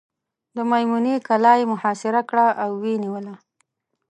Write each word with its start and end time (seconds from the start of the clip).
د 0.55 0.57
مېمنې 0.69 1.15
کلا 1.27 1.53
یې 1.59 1.65
محاصره 1.73 2.21
کړه 2.29 2.47
او 2.63 2.69
ویې 2.81 2.95
نیوله. 3.03 3.35